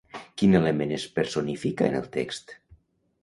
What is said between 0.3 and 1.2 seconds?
Quin element es